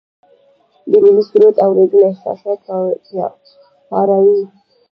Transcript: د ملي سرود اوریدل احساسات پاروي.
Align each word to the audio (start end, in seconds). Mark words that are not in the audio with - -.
د 0.89 0.91
ملي 1.03 1.23
سرود 1.29 1.55
اوریدل 1.65 2.01
احساسات 2.09 2.59
پاروي. 3.89 4.41